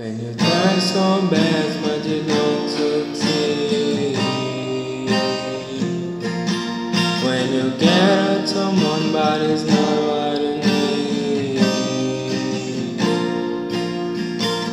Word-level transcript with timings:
When 0.00 0.18
you 0.18 0.32
try 0.32 0.78
so 0.78 1.28
bad 1.30 1.82
but 1.82 2.02
you 2.06 2.22
don't 2.22 2.68
succeed 2.70 4.16
When 7.22 7.52
you 7.52 7.70
get 7.78 8.18
at 8.30 8.48
someone 8.48 9.12
but 9.12 9.42
it's 9.42 9.62
not 9.64 9.98
what 10.08 10.40
you 10.40 10.56
need 10.56 11.60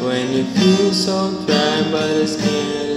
When 0.01 0.31
you 0.31 0.45
feel 0.45 0.93
so 0.93 1.45
dry 1.45 1.91
but 1.91 2.09
it's 2.09 2.37
scared 2.37 2.96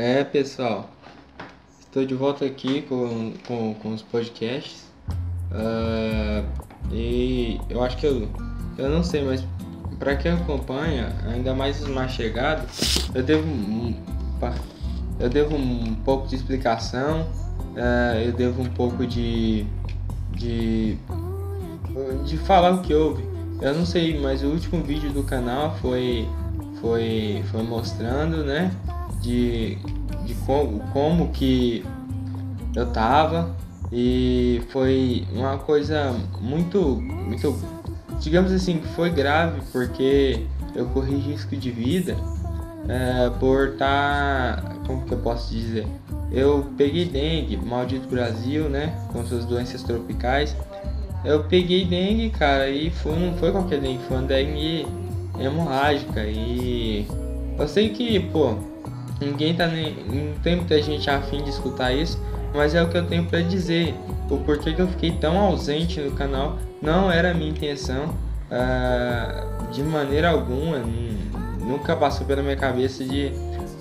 É 0.00 0.22
pessoal, 0.22 0.88
estou 1.80 2.06
de 2.06 2.14
volta 2.14 2.44
aqui 2.44 2.82
com, 2.82 3.32
com, 3.48 3.74
com 3.74 3.88
os 3.92 4.00
podcasts. 4.00 4.84
Ah, 5.50 6.44
e 6.92 7.60
eu 7.68 7.82
acho 7.82 7.96
que 7.96 8.06
eu, 8.06 8.28
eu 8.78 8.90
não 8.90 9.02
sei, 9.02 9.24
mas 9.24 9.44
para 9.98 10.14
quem 10.14 10.30
acompanha, 10.30 11.12
ainda 11.26 11.52
mais 11.52 11.82
os 11.82 11.88
mais 11.88 12.12
chegados, 12.12 13.10
eu 13.12 13.24
devo 13.24 13.44
eu 15.18 15.28
devo 15.28 15.56
um 15.56 15.96
pouco 16.04 16.28
de 16.28 16.36
explicação, 16.36 17.26
ah, 17.76 18.22
eu 18.22 18.32
devo 18.32 18.62
um 18.62 18.70
pouco 18.70 19.04
de, 19.04 19.66
de 20.30 20.96
de 22.24 22.38
falar 22.38 22.70
o 22.70 22.82
que 22.82 22.94
houve. 22.94 23.24
Eu 23.60 23.74
não 23.74 23.84
sei, 23.84 24.16
mas 24.20 24.44
o 24.44 24.46
último 24.46 24.80
vídeo 24.80 25.10
do 25.10 25.24
canal 25.24 25.76
foi 25.80 26.28
foi 26.80 27.42
foi 27.50 27.64
mostrando, 27.64 28.44
né, 28.44 28.70
de 29.20 29.78
de 30.24 30.34
como, 30.46 30.80
como 30.92 31.28
que 31.28 31.84
eu 32.74 32.86
tava. 32.86 33.56
E 33.90 34.60
foi 34.68 35.26
uma 35.32 35.56
coisa 35.56 36.14
muito 36.40 37.00
muito 37.00 37.58
digamos 38.20 38.52
assim 38.52 38.82
foi 38.94 39.08
grave 39.10 39.62
porque 39.72 40.46
eu 40.74 40.86
corri 40.86 41.16
risco 41.16 41.56
de 41.56 41.70
vida 41.70 42.16
é, 42.88 43.30
por 43.38 43.68
estar 43.68 44.62
tá, 44.62 44.74
como 44.86 45.04
que 45.06 45.12
eu 45.12 45.18
posso 45.18 45.52
dizer? 45.52 45.86
Eu 46.30 46.66
peguei 46.76 47.06
dengue 47.06 47.56
maldito 47.56 48.08
Brasil 48.08 48.68
né 48.68 48.94
com 49.10 49.24
suas 49.24 49.44
doenças 49.46 49.82
tropicais. 49.82 50.54
Eu 51.24 51.44
peguei 51.44 51.84
dengue 51.84 52.30
cara 52.30 52.68
e 52.68 52.90
foi 52.90 53.16
não 53.18 53.34
foi 53.38 53.50
qualquer 53.52 53.80
dengue 53.80 54.02
foi 54.06 54.18
uma 54.18 54.26
dengue 54.26 54.86
hemorrágica. 55.40 56.24
E 56.24 57.06
eu 57.58 57.66
sei 57.66 57.88
que 57.88 58.20
pô 58.20 58.54
ninguém 59.20 59.54
tá 59.54 59.66
nem 59.66 59.94
não 60.04 60.34
tem 60.42 60.56
muita 60.56 60.80
gente 60.82 61.08
afim 61.10 61.42
de 61.42 61.50
escutar 61.50 61.92
isso 61.92 62.18
mas 62.54 62.74
é 62.74 62.82
o 62.82 62.88
que 62.88 62.96
eu 62.96 63.06
tenho 63.06 63.24
para 63.24 63.40
dizer. 63.40 63.94
O 64.30 64.38
porquê 64.38 64.72
que 64.72 64.80
eu 64.80 64.88
fiquei 64.88 65.12
tão 65.12 65.38
ausente 65.38 66.00
no 66.00 66.12
canal 66.12 66.58
não 66.80 67.10
era 67.10 67.34
minha 67.34 67.50
intenção, 67.50 68.14
uh, 68.50 69.72
de 69.72 69.82
maneira 69.82 70.30
alguma, 70.30 70.82
nunca 71.60 71.96
passou 71.96 72.26
pela 72.26 72.42
minha 72.42 72.56
cabeça 72.56 73.04
de, 73.04 73.32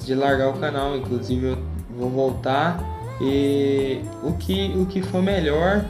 de 0.04 0.16
largar 0.16 0.50
o 0.50 0.54
canal. 0.54 0.96
Inclusive, 0.96 1.48
eu 1.48 1.58
vou 1.98 2.10
voltar 2.10 2.80
e 3.20 4.02
o 4.24 4.34
que, 4.34 4.74
o 4.76 4.86
que 4.86 5.02
for 5.02 5.22
melhor 5.22 5.84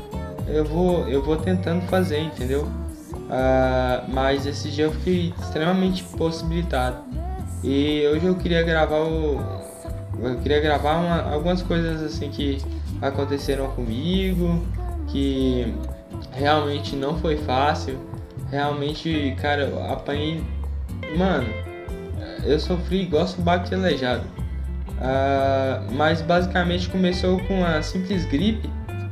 eu 0.48 0.64
vou, 0.64 1.08
eu 1.10 1.22
vou 1.22 1.36
tentando 1.36 1.82
fazer, 1.88 2.20
entendeu? 2.20 2.64
Uh, 2.64 4.10
mas 4.10 4.46
esse 4.46 4.70
dia 4.70 4.86
eu 4.86 4.92
fiquei 4.94 5.34
extremamente 5.42 6.04
possibilitado. 6.04 7.07
E 7.64 8.08
hoje 8.08 8.26
eu 8.26 8.36
queria 8.36 8.64
gravar 8.64 9.00
o, 9.00 9.40
eu 10.22 10.38
queria 10.38 10.60
gravar 10.60 10.98
uma, 10.98 11.34
algumas 11.34 11.62
coisas 11.62 12.02
assim 12.02 12.30
que 12.30 12.58
aconteceram 13.02 13.68
comigo, 13.72 14.66
que 15.08 15.74
realmente 16.32 16.96
não 16.96 17.18
foi 17.18 17.38
fácil. 17.38 18.00
Realmente, 18.50 19.36
cara, 19.40 19.64
eu 19.64 19.92
apanhei. 19.92 20.44
Mano, 21.16 21.48
eu 22.44 22.60
sofri 22.60 23.04
igual 23.04 23.28
subaco 23.28 23.74
aleijado. 23.74 24.24
Uh, 24.98 25.94
mas 25.94 26.22
basicamente 26.22 26.90
começou 26.90 27.40
com 27.46 27.64
a 27.64 27.82
simples 27.82 28.26
gripe. 28.26 28.70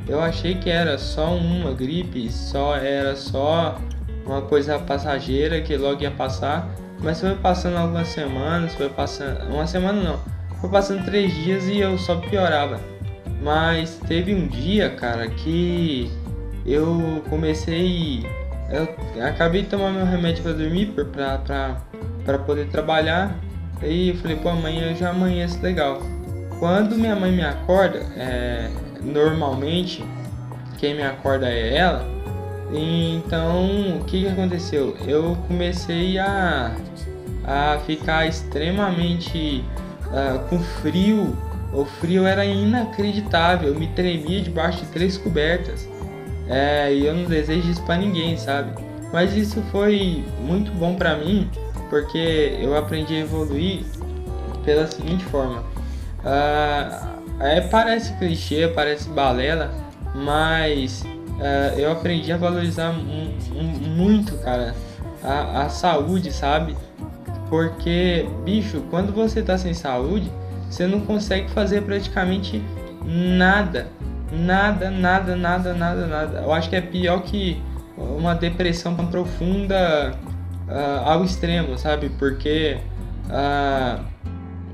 Eu 0.08 0.20
achei 0.22 0.56
que 0.56 0.70
era 0.70 0.98
só 0.98 1.36
uma 1.36 1.74
gripe, 1.74 2.32
só 2.32 2.76
era 2.76 3.16
só 3.16 3.80
uma 4.26 4.42
coisa 4.42 4.80
passageira 4.80 5.62
que 5.62 5.78
logo 5.78 6.02
ia 6.02 6.12
passar. 6.12 6.68
Mas 7.00 7.20
foi 7.20 7.36
passando 7.36 7.78
algumas 7.78 8.08
semanas, 8.08 8.74
foi 8.76 8.90
passando. 8.90 9.48
Uma 9.54 9.68
semana 9.68 10.02
não 10.02 10.36
foi 10.66 10.70
passando 10.70 11.06
três 11.06 11.34
dias 11.34 11.68
e 11.68 11.80
eu 11.80 11.98
só 11.98 12.16
piorava. 12.16 12.80
Mas 13.42 14.00
teve 14.08 14.34
um 14.34 14.48
dia, 14.48 14.90
cara, 14.90 15.28
que 15.28 16.12
eu 16.66 17.24
comecei. 17.30 18.26
Eu 18.72 19.24
acabei 19.24 19.62
de 19.62 19.68
tomar 19.68 19.92
meu 19.92 20.06
remédio 20.06 20.42
para 20.42 20.54
dormir, 20.54 20.88
pra, 20.88 21.38
pra, 21.38 21.78
pra 22.24 22.40
poder 22.40 22.68
trabalhar. 22.70 23.36
E 23.84 24.10
eu 24.10 24.16
falei, 24.16 24.38
pô, 24.38 24.50
amanhã 24.50 24.90
eu 24.90 24.96
já 24.96 25.10
amanheço 25.10 25.62
legal. 25.62 26.02
Quando 26.58 26.96
minha 26.96 27.16
mãe 27.16 27.32
me 27.32 27.44
acorda, 27.44 28.00
é, 28.18 28.70
normalmente 29.02 30.04
quem 30.78 30.96
me 30.96 31.04
acorda 31.04 31.48
é 31.48 31.76
ela. 31.76 32.15
Então, 32.78 33.98
o 33.98 34.04
que, 34.06 34.22
que 34.22 34.28
aconteceu? 34.28 34.96
Eu 35.08 35.38
comecei 35.48 36.18
a, 36.20 36.76
a 37.44 37.80
ficar 37.86 38.28
extremamente 38.28 39.64
uh, 40.08 40.40
com 40.50 40.60
frio. 40.60 41.36
O 41.74 41.86
frio 41.86 42.26
era 42.26 42.46
inacreditável, 42.46 43.70
eu 43.70 43.80
me 43.80 43.88
tremia 43.88 44.42
debaixo 44.42 44.86
de 44.86 44.92
três 44.92 45.18
cobertas. 45.18 45.88
É, 46.48 46.94
e 46.94 47.06
eu 47.06 47.14
não 47.16 47.26
desejo 47.26 47.70
isso 47.70 47.82
para 47.84 47.98
ninguém, 47.98 48.38
sabe? 48.38 48.72
Mas 49.12 49.36
isso 49.36 49.62
foi 49.72 50.24
muito 50.40 50.72
bom 50.72 50.96
para 50.96 51.18
mim, 51.18 51.50
porque 51.90 52.58
eu 52.62 52.78
aprendi 52.78 53.16
a 53.16 53.20
evoluir 53.20 53.84
pela 54.64 54.88
seguinte 54.88 55.26
forma. 55.26 55.64
Uh, 56.20 57.16
é, 57.40 57.62
parece 57.62 58.14
clichê, 58.18 58.68
parece 58.68 59.10
balela, 59.10 59.74
mas 60.14 61.04
uh, 61.36 61.80
eu 61.80 61.92
aprendi 61.92 62.32
a 62.32 62.38
valorizar 62.38 62.94
muito, 62.94 64.38
cara, 64.38 64.76
a, 65.24 65.64
a 65.64 65.70
saúde, 65.70 66.32
sabe? 66.32 66.76
Porque, 67.50 68.28
bicho, 68.44 68.84
quando 68.90 69.14
você 69.14 69.42
tá 69.42 69.58
sem 69.58 69.74
saúde, 69.74 70.32
você 70.70 70.88
não 70.88 71.02
consegue 71.02 71.50
fazer 71.52 71.82
praticamente 71.82 72.62
nada. 73.04 73.88
Nada, 74.32 74.90
nada, 74.90 75.36
nada, 75.36 75.74
nada, 75.74 76.08
nada. 76.08 76.40
Eu 76.40 76.52
acho 76.52 76.70
que 76.70 76.76
é 76.76 76.82
pior 76.82 77.22
que 77.22 77.62
uma 77.98 78.34
depressão 78.34 78.96
tão 78.96 79.08
profunda 79.08 80.14
uh, 80.68 81.10
ao 81.10 81.24
extremo, 81.24 81.78
sabe? 81.78 82.10
Porque 82.18 82.78
uh, 83.28 84.04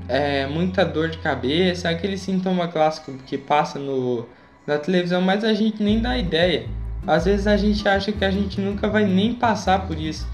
é 0.08 0.46
muita 0.46 0.84
dor 0.84 1.10
de 1.10 1.18
cabeça, 1.18 1.88
aquele 1.88 2.18
sintoma 2.18 2.68
clássico 2.68 3.12
que 3.26 3.38
passa 3.38 3.78
no, 3.78 4.26
na 4.66 4.78
televisão, 4.78 5.20
mas 5.20 5.44
a 5.44 5.54
gente 5.54 5.82
nem 5.82 6.00
dá 6.00 6.16
ideia. 6.16 6.66
Às 7.06 7.24
vezes 7.24 7.46
a 7.46 7.56
gente 7.56 7.86
acha 7.88 8.12
que 8.12 8.24
a 8.24 8.30
gente 8.30 8.60
nunca 8.60 8.88
vai 8.88 9.04
nem 9.04 9.34
passar 9.34 9.86
por 9.86 9.98
isso. 9.98 10.26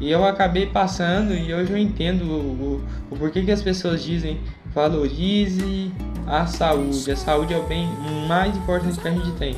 E 0.00 0.10
eu 0.10 0.24
acabei 0.24 0.66
passando 0.66 1.32
e 1.34 1.54
hoje 1.54 1.72
eu 1.72 1.78
entendo 1.78 2.24
o, 2.24 2.80
o, 3.10 3.14
o 3.14 3.16
porquê 3.16 3.42
que 3.42 3.52
as 3.52 3.62
pessoas 3.62 4.02
dizem 4.02 4.40
valorize 4.74 5.92
a 6.26 6.46
saúde. 6.46 7.10
A 7.10 7.16
saúde 7.16 7.54
é 7.54 7.58
o 7.58 7.62
bem 7.62 7.88
mais 8.26 8.56
importante 8.56 8.98
que 8.98 9.08
a 9.08 9.12
gente 9.12 9.30
tem. 9.32 9.54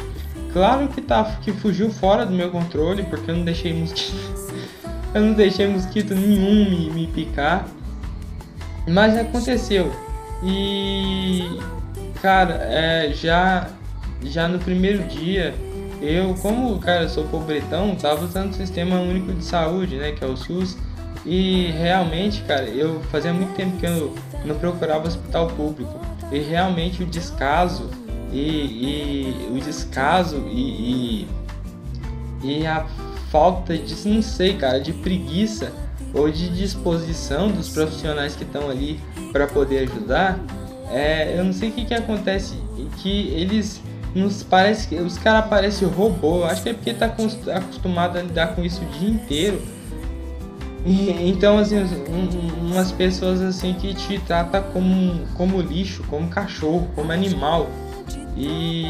Claro 0.53 0.89
que 0.89 1.01
tá 1.01 1.39
que 1.43 1.53
fugiu 1.53 1.91
fora 1.91 2.27
do 2.27 2.33
meu 2.33 2.51
controle, 2.51 3.03
porque 3.05 3.31
eu 3.31 3.37
não 3.37 3.45
deixei 3.45 3.73
mosquito. 3.73 4.53
eu 5.15 5.21
não 5.23 5.33
deixei 5.33 5.67
mosquito 5.69 6.15
nenhum 6.15 6.69
me, 6.69 6.91
me 6.91 7.07
picar. 7.07 7.67
Mas 8.87 9.17
aconteceu. 9.17 9.91
E 10.45 11.59
cara, 12.21 12.55
é, 12.63 13.13
já 13.15 13.69
já 14.23 14.49
no 14.49 14.59
primeiro 14.59 15.05
dia, 15.05 15.55
eu, 16.01 16.35
como 16.35 16.79
cara, 16.79 17.09
sou 17.09 17.25
pobretão, 17.25 17.95
tava 17.95 18.25
usando 18.25 18.51
o 18.51 18.55
sistema 18.55 19.01
único 19.01 19.33
de 19.33 19.45
saúde, 19.45 19.97
né, 19.97 20.13
que 20.13 20.25
é 20.25 20.27
o 20.27 20.37
SUS. 20.37 20.77
E 21.25 21.73
realmente, 21.73 22.43
cara, 22.43 22.65
eu 22.65 23.01
fazia 23.11 23.33
muito 23.33 23.55
tempo 23.55 23.77
que 23.79 23.87
eu 23.87 24.15
não 24.45 24.57
procurava 24.57 25.09
hospital 25.09 25.49
público. 25.49 25.99
E 26.31 26.39
realmente 26.39 27.03
o 27.03 27.07
descaso 27.07 27.91
e, 28.33 28.39
e 28.39 29.49
o 29.51 29.61
descaso 29.61 30.45
e, 30.49 31.27
e, 32.45 32.59
e, 32.61 32.67
a 32.67 32.85
falta 33.31 33.77
de, 33.77 34.09
não 34.09 34.23
sei, 34.23 34.55
cara, 34.57 34.81
de 34.81 34.93
preguiça 34.93 35.73
ou 36.13 36.31
de 36.31 36.49
disposição 36.49 37.51
dos 37.51 37.69
profissionais 37.69 38.37
que 38.37 38.45
estão 38.45 38.71
ali 38.71 39.01
para 39.33 39.47
poder 39.47 39.89
ajudar, 39.91 40.39
é, 40.91 41.39
eu 41.39 41.45
não 41.45 41.53
sei 41.53 41.71
o 41.71 41.73
que, 41.73 41.85
que 41.85 41.95
acontece, 41.95 42.55
que 42.99 43.29
eles 43.29 43.81
nos 44.17 44.43
parece 44.43 44.89
que 44.89 44.97
os 44.97 45.19
caras 45.19 45.49
parecem 45.49 45.87
robô, 45.89 46.45
acho 46.45 46.63
que 46.63 46.71
é 46.71 46.75
porque 46.75 46.95
tá 46.95 47.07
acostumado 47.07 48.19
a 48.19 48.23
lidar 48.23 48.55
com 48.55 48.65
isso 48.65 48.83
o 48.83 48.87
dia 48.99 49.09
inteiro. 49.09 49.63
E, 50.85 51.29
então, 51.29 51.59
assim, 51.59 51.79
um, 51.79 52.67
umas 52.67 52.93
pessoas 52.93 53.41
assim 53.43 53.75
que 53.75 53.93
te 53.93 54.19
trata 54.21 54.61
como, 54.61 55.27
como 55.35 55.61
lixo, 55.61 56.05
como 56.05 56.29
cachorro, 56.29 56.89
como 56.95 57.11
animal. 57.13 57.69
E 58.37 58.87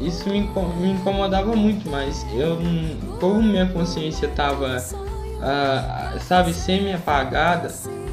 isso 0.00 0.28
me, 0.28 0.40
me 0.80 0.90
incomodava 0.90 1.54
muito, 1.54 1.88
mas 1.88 2.26
eu, 2.34 2.58
como 3.20 3.42
minha 3.42 3.66
consciência 3.66 4.28
tava, 4.28 4.78
uh, 4.78 6.20
sabe, 6.20 6.52
semi-apagada 6.52 7.70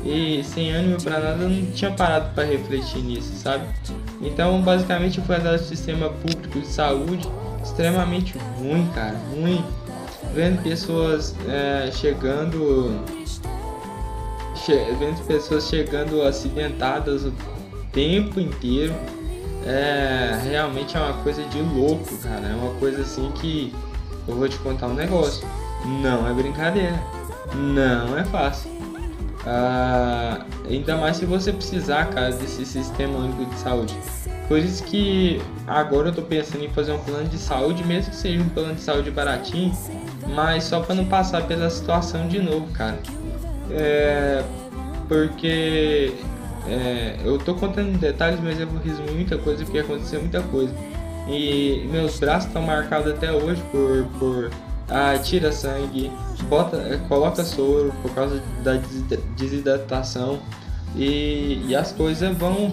e 0.07 0.41
sem 0.43 0.71
ânimo 0.71 1.01
para 1.01 1.19
nada, 1.19 1.43
eu 1.43 1.49
não 1.49 1.71
tinha 1.71 1.91
parado 1.91 2.33
para 2.33 2.45
refletir 2.45 3.03
nisso, 3.03 3.33
sabe? 3.35 3.65
Então, 4.21 4.61
basicamente, 4.61 5.19
foi 5.21 5.37
do 5.39 5.57
sistema 5.59 6.09
público 6.09 6.61
de 6.61 6.67
saúde 6.67 7.27
extremamente 7.61 8.37
ruim, 8.57 8.89
cara, 8.95 9.17
ruim. 9.35 9.63
Vendo 10.33 10.63
pessoas 10.63 11.35
é, 11.47 11.91
chegando, 11.91 13.01
che 14.55 14.95
vendo 14.97 15.25
pessoas 15.25 15.67
chegando 15.67 16.21
acidentadas 16.21 17.23
o 17.23 17.33
tempo 17.91 18.39
inteiro 18.39 18.93
é 19.65 20.39
realmente 20.43 20.95
é 20.95 20.99
uma 20.99 21.13
coisa 21.23 21.43
de 21.43 21.61
louco, 21.61 22.17
cara. 22.19 22.47
É 22.47 22.55
uma 22.55 22.73
coisa 22.75 23.01
assim 23.01 23.29
que 23.35 23.73
eu 24.27 24.35
vou 24.35 24.47
te 24.47 24.57
contar 24.59 24.87
um 24.87 24.93
negócio. 24.93 25.45
Não 26.01 26.27
é 26.27 26.33
brincadeira. 26.33 27.01
Não 27.53 28.17
é 28.17 28.23
fácil. 28.23 28.71
Ah, 29.49 30.45
ainda 30.69 30.97
mais 30.97 31.15
se 31.15 31.25
você 31.25 31.53
precisar, 31.53 32.09
cara, 32.09 32.31
desse 32.31 32.65
sistema 32.65 33.17
único 33.17 33.45
de 33.45 33.57
saúde. 33.59 33.95
Por 34.49 34.59
isso 34.59 34.83
que 34.83 35.41
agora 35.65 36.09
eu 36.09 36.13
tô 36.13 36.21
pensando 36.21 36.65
em 36.65 36.69
fazer 36.69 36.91
um 36.91 36.99
plano 36.99 37.29
de 37.29 37.37
saúde, 37.37 37.81
mesmo 37.85 38.11
que 38.11 38.17
seja 38.17 38.41
um 38.41 38.49
plano 38.49 38.75
de 38.75 38.81
saúde 38.81 39.09
baratinho, 39.09 39.73
mas 40.35 40.65
só 40.65 40.81
para 40.81 40.95
não 40.95 41.05
passar 41.05 41.47
pela 41.47 41.69
situação 41.69 42.27
de 42.27 42.39
novo, 42.39 42.67
cara. 42.73 42.99
É, 43.71 44.43
porque 45.07 46.13
é, 46.67 47.15
eu 47.23 47.37
tô 47.37 47.55
contando 47.55 47.97
detalhes, 47.97 48.41
mas 48.43 48.59
eu 48.59 48.67
resumir 48.83 49.11
muita 49.11 49.37
coisa 49.37 49.63
porque 49.63 49.79
aconteceu 49.79 50.19
muita 50.19 50.41
coisa. 50.41 50.73
E 51.29 51.87
meus 51.89 52.19
braços 52.19 52.47
estão 52.47 52.61
marcados 52.61 53.13
até 53.13 53.31
hoje 53.31 53.61
por, 53.71 54.05
por 54.19 54.51
ah, 54.89 55.17
tira 55.17 55.51
sangue, 55.51 56.11
bota, 56.49 56.77
é, 56.77 56.97
coloca 57.07 57.43
soro 57.43 57.93
por 58.01 58.11
causa 58.13 58.41
da 58.63 58.73
desidratação 59.35 60.39
e, 60.95 61.61
e 61.67 61.75
as 61.75 61.91
coisas 61.91 62.35
vão 62.37 62.71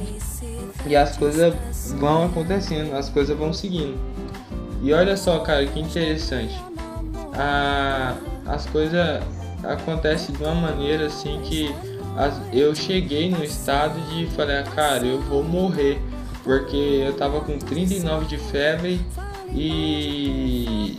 e 0.87 0.95
as 0.95 1.17
coisas 1.17 1.55
vão 1.99 2.27
acontecendo, 2.27 2.95
as 2.95 3.09
coisas 3.09 3.37
vão 3.37 3.53
seguindo. 3.53 3.99
E 4.83 4.93
olha 4.93 5.17
só, 5.17 5.39
cara, 5.39 5.65
que 5.67 5.81
interessante. 5.81 6.55
Ah, 7.35 8.15
as 8.47 8.67
coisas 8.67 9.23
acontecem 9.65 10.35
de 10.35 10.43
uma 10.43 10.55
maneira 10.55 11.07
assim 11.07 11.41
que 11.43 11.75
eu 12.53 12.75
cheguei 12.75 13.31
no 13.31 13.43
estado 13.43 13.99
de 14.11 14.27
falar, 14.27 14.63
cara, 14.65 15.05
eu 15.05 15.21
vou 15.23 15.43
morrer, 15.43 16.01
porque 16.45 16.77
eu 16.77 17.15
tava 17.15 17.41
com 17.41 17.59
39 17.59 18.27
de 18.27 18.39
febre 18.39 19.01
e, 19.53 20.97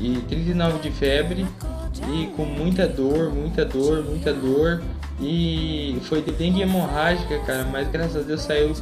e 0.00 0.20
39 0.28 0.78
de 0.78 0.90
febre 0.90 1.46
e 2.12 2.26
com 2.36 2.44
muita 2.44 2.86
dor, 2.86 3.32
muita 3.32 3.64
dor, 3.64 4.04
muita 4.04 4.32
dor. 4.32 4.82
E 5.20 5.98
foi 6.04 6.22
de 6.22 6.32
dengue 6.32 6.62
hemorrágica, 6.62 7.38
cara, 7.40 7.64
mas 7.64 7.88
graças 7.90 8.16
a 8.16 8.20
Deus 8.20 8.40
saiu, 8.40 8.72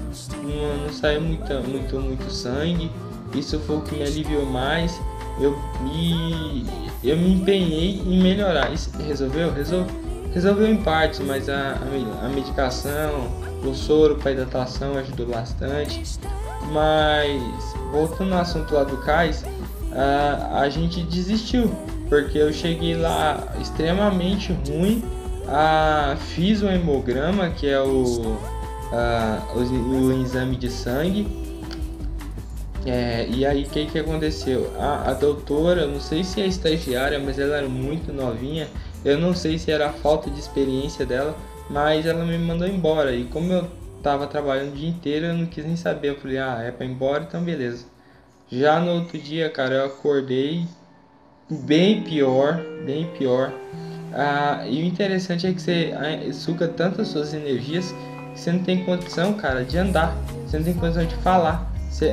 não, 0.43 0.85
não 0.85 0.93
saiu 0.93 1.21
muito, 1.21 1.53
muito, 1.69 2.01
muito 2.01 2.31
sangue. 2.31 2.91
Isso 3.35 3.59
foi 3.61 3.77
o 3.77 3.81
que 3.81 3.97
me 3.97 4.03
aliviou 4.03 4.47
mais. 4.47 5.01
Eu 5.41 5.59
me, 5.83 6.65
eu 7.03 7.17
me 7.17 7.35
empenhei 7.35 8.01
em 8.07 8.23
melhorar. 8.23 8.73
Isso 8.73 8.91
resolveu? 8.99 9.53
Resolveu 9.53 10.09
Resolveu 10.33 10.69
em 10.69 10.77
parte, 10.77 11.23
mas 11.23 11.49
a, 11.49 11.79
a 12.23 12.29
medicação, 12.29 13.29
o 13.65 13.75
soro 13.75 14.17
para 14.17 14.33
hidratação 14.33 14.97
ajudou 14.99 15.27
bastante. 15.27 16.03
Mas 16.71 17.43
voltando 17.91 18.35
ao 18.35 18.43
assunto 18.43 18.75
lá 18.75 18.85
do 18.85 18.99
cais, 18.99 19.45
a, 19.99 20.61
a 20.61 20.69
gente 20.69 21.03
desistiu, 21.03 21.71
porque 22.09 22.39
eu 22.39 22.53
cheguei 22.53 22.95
lá 22.95 23.55
extremamente 23.61 24.57
ruim. 24.69 25.03
A, 25.49 26.17
fiz 26.35 26.63
o 26.63 26.69
hemograma, 26.69 27.51
que 27.51 27.67
é 27.67 27.81
o, 27.81 28.37
o, 28.93 29.59
o 29.59 30.23
exame 30.23 30.57
de 30.57 30.71
sangue. 30.71 31.27
É, 32.87 33.27
e 33.29 33.45
aí 33.45 33.65
o 33.65 33.69
que, 33.69 33.87
que 33.87 33.99
aconteceu? 33.99 34.73
A, 34.79 35.11
a 35.11 35.15
doutora, 35.15 35.87
não 35.87 36.01
sei 36.01 36.23
se 36.23 36.41
é 36.41 36.47
estagiária, 36.47 37.19
mas 37.19 37.39
ela 37.39 37.57
era 37.57 37.69
muito 37.69 38.13
novinha 38.13 38.69
eu 39.05 39.19
não 39.19 39.35
sei 39.35 39.59
se 39.59 39.71
era 39.71 39.89
a 39.89 39.93
falta 39.93 40.29
de 40.29 40.39
experiência 40.41 41.07
dela, 41.07 41.37
mas 41.71 42.05
ela 42.05 42.25
me 42.25 42.37
mandou 42.37 42.67
embora. 42.67 43.15
E 43.15 43.25
como 43.25 43.53
eu 43.53 43.69
tava 44.03 44.27
trabalhando 44.27 44.73
o 44.73 44.77
dia 44.77 44.89
inteiro, 44.89 45.27
eu 45.27 45.35
não 45.35 45.47
quis 45.47 45.65
nem 45.65 45.77
saber. 45.77 46.11
Eu 46.11 46.17
falei, 46.17 46.39
ah, 46.39 46.61
é 46.63 46.71
pra 46.71 46.85
ir 46.85 46.91
embora, 46.91 47.25
então 47.25 47.43
beleza. 47.43 47.87
Já 48.51 48.81
no 48.81 48.93
outro 48.93 49.19
dia, 49.19 49.51
cara, 49.51 49.75
eu 49.75 49.87
acordei 49.87 50.67
bem 51.51 52.03
pior, 52.03 52.61
bem 52.85 53.07
pior. 53.19 53.53
Ah, 54.13 54.65
e 54.67 54.83
o 54.83 54.87
interessante 54.87 55.47
é 55.47 55.53
que 55.53 55.61
você 55.61 55.95
ah, 55.95 56.33
suga 56.33 56.67
tantas 56.67 57.09
suas 57.09 57.35
energias 57.35 57.95
que 58.33 58.41
você 58.41 58.53
não 58.53 58.61
tem 58.61 58.85
condição, 58.85 59.35
cara, 59.35 59.65
de 59.65 59.77
andar. 59.77 60.17
Você 60.47 60.57
não 60.57 60.65
tem 60.65 60.75
condição 60.75 61.05
de 61.05 61.15
falar. 61.17 61.71
É, 62.01 62.07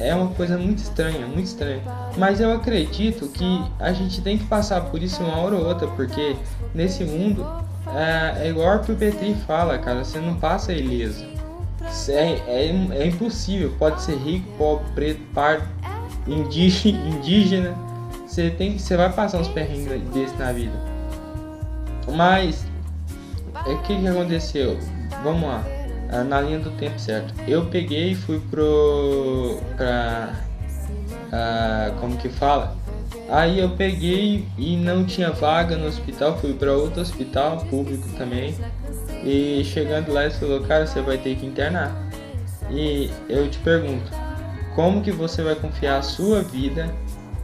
é, 0.00 0.08
é 0.08 0.14
uma 0.14 0.34
coisa 0.34 0.58
muito 0.58 0.78
estranha, 0.78 1.26
muito 1.26 1.46
estranha. 1.46 1.80
Mas 2.18 2.40
eu 2.40 2.52
acredito 2.52 3.28
que 3.28 3.64
a 3.78 3.92
gente 3.92 4.20
tem 4.20 4.36
que 4.36 4.44
passar 4.44 4.82
por 4.82 5.02
isso 5.02 5.22
uma 5.22 5.36
hora 5.38 5.54
ou 5.54 5.66
outra, 5.66 5.86
porque 5.88 6.36
nesse 6.74 7.04
mundo 7.04 7.46
é, 7.94 8.46
é 8.46 8.50
igual 8.50 8.80
que 8.80 8.92
o 8.92 8.96
Petri 8.96 9.34
fala, 9.46 9.78
cara, 9.78 10.04
você 10.04 10.18
não 10.18 10.34
passa 10.34 10.72
ileso. 10.72 11.31
É, 12.08 12.32
é, 12.46 12.66
é 12.98 13.06
impossível, 13.06 13.74
pode 13.78 14.02
ser 14.02 14.16
rico, 14.16 14.46
pobre, 14.56 14.84
preto, 14.94 15.20
pardo, 15.34 15.68
indígena. 16.26 17.74
Você 18.26 18.48
tem 18.48 18.78
você 18.78 18.96
vai 18.96 19.12
passar 19.12 19.38
uns 19.40 19.48
perrengues 19.48 20.00
desse 20.08 20.34
na 20.36 20.52
vida. 20.52 20.72
Mas 22.16 22.64
o 23.66 23.76
que, 23.82 23.94
que 23.94 24.08
aconteceu? 24.08 24.78
Vamos 25.22 25.42
lá. 25.42 25.62
Ah, 26.12 26.24
na 26.24 26.40
linha 26.42 26.58
do 26.58 26.70
tempo 26.72 26.98
certo. 26.98 27.32
Eu 27.48 27.66
peguei 27.66 28.12
e 28.12 28.14
fui 28.14 28.38
pro. 28.50 29.58
pra. 29.76 30.34
Uh, 31.32 32.00
como 32.00 32.16
que 32.18 32.28
fala? 32.28 32.76
Aí 33.30 33.58
eu 33.58 33.70
peguei 33.70 34.46
e 34.58 34.76
não 34.76 35.04
tinha 35.06 35.30
vaga 35.30 35.76
no 35.76 35.86
hospital, 35.86 36.36
fui 36.38 36.52
para 36.52 36.74
outro 36.74 37.00
hospital 37.00 37.58
público 37.70 38.06
também. 38.18 38.54
E 39.24 39.62
chegando 39.64 40.12
lá, 40.12 40.24
ele 40.24 40.34
falou: 40.34 40.60
Cara, 40.62 40.86
você 40.86 41.00
vai 41.00 41.18
ter 41.18 41.36
que 41.36 41.46
internar. 41.46 41.94
E 42.70 43.10
eu 43.28 43.48
te 43.48 43.58
pergunto: 43.58 44.10
Como 44.74 45.02
que 45.02 45.12
você 45.12 45.42
vai 45.42 45.54
confiar 45.54 45.98
a 45.98 46.02
sua 46.02 46.42
vida, 46.42 46.92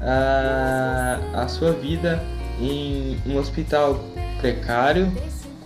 a, 0.00 1.18
a 1.34 1.48
sua 1.48 1.72
vida 1.72 2.22
em 2.60 3.16
um 3.26 3.36
hospital 3.36 4.04
precário 4.40 5.12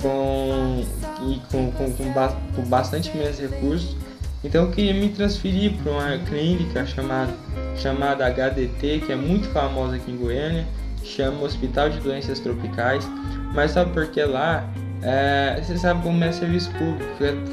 com, 0.01 0.85
e 1.27 1.41
com, 1.51 1.71
com, 1.73 1.93
com, 1.93 2.13
ba, 2.13 2.37
com 2.55 2.63
bastante 2.63 3.17
menos 3.17 3.39
recursos. 3.39 3.97
Então 4.45 4.65
eu 4.65 4.71
queria 4.73 4.93
me 4.93 5.09
transferir 5.09 5.73
para 5.75 5.93
uma 5.93 6.19
clínica 6.19 6.85
chamada, 6.85 7.33
chamada 7.77 8.27
HDT, 8.27 9.05
que 9.07 9.13
é 9.13 9.17
muito 9.17 9.49
famosa 9.51 9.97
aqui 9.97 10.11
em 10.11 10.17
Goiânia, 10.17 10.67
chama 11.05 11.43
Hospital 11.45 11.91
de 11.91 12.01
Doenças 12.01 12.41
Tropicais. 12.41 13.09
Mas 13.55 13.71
sabe 13.71 13.93
por 13.93 14.09
que 14.09 14.23
lá 14.25 14.69
É, 15.03 15.61
você 15.61 15.77
sabe 15.77 16.03
como 16.03 16.23
é 16.23 16.31
serviço 16.31 16.71
público, 16.73 17.05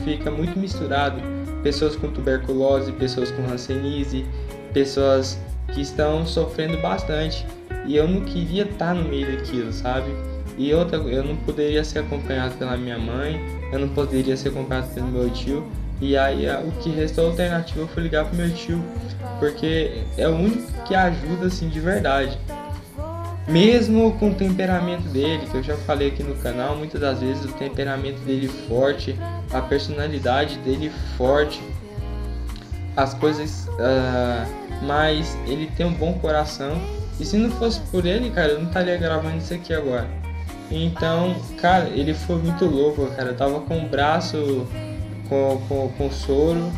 fica 0.03 0.29
muito 0.29 0.57
misturado. 0.57 1.21
Pessoas 1.63 1.95
com 1.95 2.09
tuberculose, 2.09 2.91
pessoas 2.93 3.31
com 3.31 3.43
hanseníase, 3.43 4.25
pessoas 4.73 5.39
que 5.73 5.81
estão 5.81 6.25
sofrendo 6.25 6.77
bastante. 6.77 7.45
E 7.85 7.95
eu 7.95 8.07
não 8.07 8.21
queria 8.21 8.63
estar 8.63 8.93
no 8.93 9.09
meio 9.09 9.35
daquilo, 9.35 9.73
sabe? 9.73 10.11
E 10.57 10.73
outra, 10.73 10.97
eu 10.97 11.23
não 11.23 11.35
poderia 11.37 11.83
ser 11.83 11.99
acompanhado 11.99 12.55
pela 12.55 12.75
minha 12.77 12.99
mãe, 12.99 13.39
eu 13.71 13.79
não 13.79 13.89
poderia 13.89 14.35
ser 14.35 14.49
acompanhado 14.49 14.93
pelo 14.93 15.07
meu 15.07 15.29
tio. 15.29 15.65
E 16.01 16.15
aí 16.15 16.45
o 16.65 16.71
que 16.81 16.89
restou 16.89 17.27
alternativa 17.27 17.85
foi 17.87 18.03
ligar 18.03 18.25
pro 18.25 18.35
meu 18.35 18.49
tio, 18.51 18.81
porque 19.39 20.03
é 20.17 20.27
o 20.27 20.35
único 20.35 20.71
que 20.83 20.95
ajuda 20.95 21.47
assim 21.47 21.67
de 21.67 21.79
verdade. 21.79 22.37
Mesmo 23.49 24.11
com 24.19 24.29
o 24.29 24.33
temperamento 24.35 25.09
dele, 25.09 25.47
que 25.49 25.55
eu 25.55 25.63
já 25.63 25.75
falei 25.75 26.09
aqui 26.09 26.21
no 26.21 26.35
canal, 26.35 26.75
muitas 26.75 27.01
das 27.01 27.19
vezes 27.19 27.45
o 27.45 27.53
temperamento 27.53 28.19
dele 28.19 28.47
forte, 28.47 29.17
a 29.51 29.59
personalidade 29.59 30.57
dele 30.59 30.91
forte, 31.17 31.59
as 32.95 33.13
coisas, 33.15 33.67
uh, 33.67 34.85
mas 34.85 35.35
ele 35.47 35.67
tem 35.75 35.85
um 35.85 35.93
bom 35.93 36.13
coração. 36.13 36.79
E 37.19 37.25
se 37.25 37.37
não 37.37 37.49
fosse 37.49 37.79
por 37.91 38.05
ele, 38.05 38.29
cara, 38.29 38.49
eu 38.49 38.59
não 38.59 38.67
estaria 38.67 38.95
gravando 38.97 39.37
isso 39.37 39.53
aqui 39.53 39.73
agora. 39.73 40.07
Então, 40.69 41.35
cara, 41.59 41.89
ele 41.89 42.13
foi 42.13 42.37
muito 42.37 42.65
louco, 42.65 43.07
cara. 43.15 43.29
Eu 43.29 43.35
tava 43.35 43.59
com 43.61 43.79
o 43.79 43.89
braço 43.89 44.67
com, 45.27 45.61
com, 45.67 45.89
com 45.97 46.11
soro, 46.11 46.71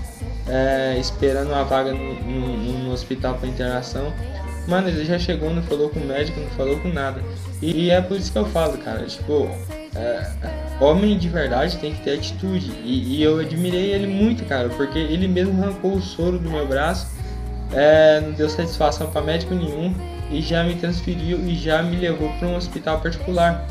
é, 0.48 0.98
esperando 0.98 1.50
uma 1.50 1.64
vaga 1.64 1.92
no, 1.92 2.14
no, 2.22 2.84
no 2.86 2.92
hospital 2.92 3.36
para 3.36 3.48
internação. 3.48 4.14
Mano, 4.68 4.90
ele 4.90 5.06
já 5.06 5.18
chegou, 5.18 5.54
não 5.54 5.64
falou 5.64 5.90
com 5.90 6.00
o 6.00 6.06
médico, 6.06 6.40
não 6.40 6.50
falou 6.50 6.80
com 6.80 6.90
nada. 6.90 7.22
E, 7.62 7.90
é 7.90 8.02
por 8.02 8.18
isso 8.18 8.32
que 8.32 8.38
eu 8.38 8.46
falo, 8.46 8.78
cara, 8.78 9.06
tipo, 9.06 9.50
é, 9.96 10.32
homem 10.80 11.18
de 11.18 11.28
verdade 11.30 11.78
tem 11.78 11.94
que 11.94 12.02
ter 12.02 12.18
atitude. 12.18 12.72
E, 12.84 13.18
e, 13.18 13.24
eu 13.24 13.40
admirei 13.40 13.92
ele 13.92 14.08
muito, 14.08 14.46
cara, 14.46 14.70
porque 14.70 15.00
ele 15.00 15.28
mesmo 15.28 15.62
arrancou 15.62 15.94
o 15.94 16.02
soro 16.02 16.38
do 16.38 16.50
meu 16.50 16.68
braço, 16.68 17.08
é, 17.74 18.22
não 18.22 18.32
deu 18.32 18.50
satisfação 18.50 19.10
para 19.10 19.22
médico 19.22 19.56
nenhum 19.56 19.94
e 20.30 20.42
já 20.42 20.64
me 20.64 20.76
transferiu 20.76 21.40
e 21.46 21.56
já 21.56 21.82
me 21.82 21.96
levou 21.96 22.30
para 22.38 22.48
um 22.48 22.56
hospital 22.56 23.00
particular. 23.00 23.68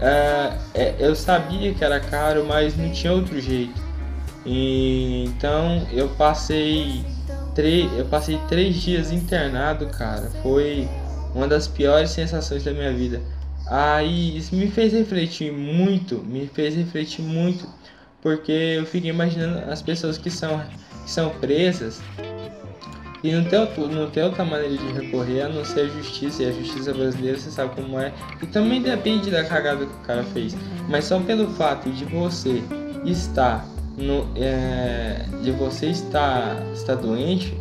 É, 0.00 0.52
é, 0.74 0.94
eu 0.98 1.14
sabia 1.14 1.74
que 1.74 1.84
era 1.84 2.00
caro, 2.00 2.44
mas 2.46 2.76
não 2.76 2.90
tinha 2.90 3.12
outro 3.12 3.40
jeito. 3.40 3.80
E, 4.44 5.24
então 5.26 5.86
eu 5.92 6.08
passei 6.10 7.04
três, 7.58 7.92
eu 7.98 8.04
passei 8.04 8.38
três 8.48 8.76
dias 8.76 9.10
internado, 9.10 9.86
cara. 9.88 10.30
Foi 10.44 10.88
uma 11.34 11.48
das 11.48 11.66
piores 11.66 12.10
sensações 12.10 12.62
da 12.62 12.70
minha 12.70 12.92
vida. 12.92 13.20
Aí 13.66 14.38
isso 14.38 14.54
me 14.54 14.70
fez 14.70 14.92
refletir 14.92 15.50
muito, 15.52 16.18
me 16.18 16.46
fez 16.46 16.76
refletir 16.76 17.20
muito, 17.20 17.68
porque 18.22 18.52
eu 18.52 18.86
fiquei 18.86 19.10
imaginando 19.10 19.68
as 19.68 19.82
pessoas 19.82 20.16
que 20.16 20.30
são, 20.30 20.62
que 21.04 21.10
são 21.10 21.30
presas 21.30 22.00
e 23.24 23.32
não 23.32 23.42
tem, 23.42 23.58
não 23.90 24.08
tem 24.08 24.22
outra 24.22 24.44
maneira 24.44 24.76
de 24.76 24.92
recorrer 24.92 25.42
a 25.42 25.48
não 25.48 25.64
ser 25.64 25.80
a 25.80 25.88
justiça. 25.88 26.44
E 26.44 26.46
a 26.46 26.52
justiça 26.52 26.94
brasileira 26.94 27.36
você 27.38 27.50
sabe 27.50 27.74
como 27.74 27.98
é. 27.98 28.12
E 28.40 28.46
também 28.46 28.80
depende 28.80 29.32
da 29.32 29.42
cagada 29.42 29.84
que 29.84 29.92
o 29.92 30.06
cara 30.06 30.22
fez. 30.22 30.56
Mas 30.88 31.06
só 31.06 31.18
pelo 31.18 31.48
fato 31.54 31.90
de 31.90 32.04
você 32.04 32.62
estar 33.04 33.66
no, 33.98 34.26
é, 34.36 35.24
de 35.42 35.50
você 35.50 35.86
estar, 35.86 36.56
estar 36.72 36.94
doente 36.94 37.54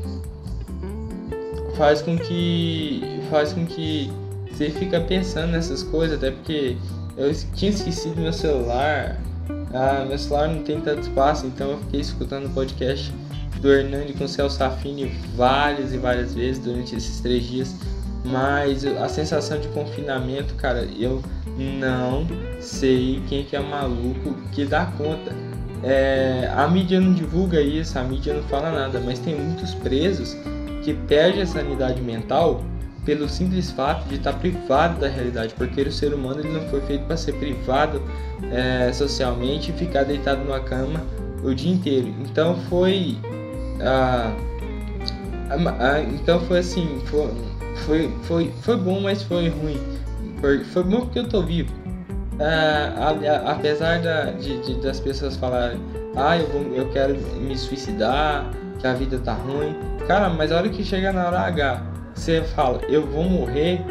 faz 1.75 2.01
com 2.01 2.17
que 2.17 3.01
faz 3.29 3.53
com 3.53 3.65
que 3.65 4.10
você 4.51 4.70
fica 4.70 5.00
pensando 5.00 5.51
nessas 5.51 5.84
coisas, 5.84 6.17
até 6.17 6.32
porque 6.32 6.75
eu 7.15 7.32
tinha 7.56 7.70
esquecido 7.70 8.20
meu 8.20 8.34
celular, 8.34 9.22
ah, 9.74 10.03
meu 10.08 10.17
celular 10.17 10.48
não 10.48 10.63
tem 10.63 10.82
tanto 10.82 11.01
espaço, 11.01 11.46
então 11.46 11.72
eu 11.72 11.77
fiquei 11.79 12.01
escutando 12.01 12.48
o 12.48 12.50
podcast 12.50 13.13
do 13.62 13.72
Hernani 13.72 14.13
com 14.13 14.24
o 14.24 14.27
Celso 14.27 14.63
Affini 14.63 15.12
várias 15.36 15.94
e 15.94 15.98
várias 15.98 16.34
vezes 16.34 16.63
durante 16.63 16.96
esses 16.96 17.20
três 17.20 17.44
dias, 17.44 17.75
mas 18.25 18.86
a 18.86 19.08
sensação 19.08 19.60
de 19.60 19.67
confinamento, 19.70 20.56
cara, 20.56 20.88
eu 20.98 21.22
não 21.58 22.25
sei 22.60 23.22
quem 23.27 23.44
que 23.44 23.56
é 23.56 23.60
maluco 23.60 24.36
que 24.51 24.65
dá 24.65 24.86
conta. 24.98 25.47
É, 25.84 26.51
a 26.55 26.67
mídia 26.67 27.00
não 27.00 27.13
divulga 27.13 27.62
isso, 27.62 27.98
a 28.00 28.03
mídia 28.03 28.34
não 28.34 28.43
fala 28.43 28.72
nada, 28.72 29.00
mas 29.00 29.19
tem 29.19 29.36
muitos 29.36 29.74
presos 29.75 30.36
que 30.84 30.93
perdem 30.93 31.41
a 31.41 31.46
sanidade 31.46 32.01
mental 32.01 32.63
pelo 33.05 33.29
simples 33.29 33.72
fato 33.72 34.07
de 34.10 34.15
estar 34.15 34.34
privado 34.34 35.00
da 35.00 35.07
realidade, 35.07 35.53
porque 35.57 35.81
o 35.81 35.91
ser 35.91 36.13
humano 36.13 36.41
ele 36.41 36.50
não 36.50 36.62
foi 36.69 36.81
feito 36.81 37.05
para 37.05 37.15
ser 37.15 37.34
privado 37.34 38.01
é, 38.51 38.91
socialmente 38.91 39.72
e 39.72 39.74
ficar 39.74 40.03
deitado 40.03 40.43
numa 40.43 40.60
cama 40.60 41.01
o 41.43 41.53
dia 41.53 41.72
inteiro. 41.72 42.13
Então 42.19 42.57
foi, 42.69 43.17
ah, 43.79 44.36
ah, 45.79 46.01
então 46.01 46.39
foi 46.41 46.60
assim, 46.60 47.01
foi, 47.05 47.29
foi, 47.86 48.12
foi, 48.24 48.51
foi 48.62 48.77
bom, 48.77 49.00
mas 49.00 49.24
foi 49.24 49.48
ruim. 49.48 49.79
Foi, 50.41 50.84
bom 50.84 51.01
porque 51.01 51.19
eu 51.19 51.29
tô 51.29 51.41
vivo 51.41 51.87
é, 52.39 53.41
apesar 53.46 54.00
da, 54.00 54.32
de, 54.32 54.62
de, 54.62 54.82
das 54.82 55.00
pessoas 55.00 55.36
falarem, 55.36 55.79
ah, 56.15 56.38
eu, 56.38 56.48
vou, 56.48 56.62
eu 56.74 56.89
quero 56.89 57.17
me 57.39 57.58
suicidar, 57.58 58.50
que 58.79 58.88
a 58.88 58.94
vida 58.94 59.20
tá 59.20 59.34
ruim. 59.34 59.75
Cara, 60.08 60.29
mas 60.29 60.51
a 60.51 60.58
hora 60.58 60.70
que 60.70 60.84
chega 60.84 61.12
na 61.12 61.27
hora 61.27 61.39
H, 61.41 61.84
você 62.13 62.41
fala, 62.41 62.82
eu 62.88 63.06
vou 63.06 63.24
morrer, 63.24 63.82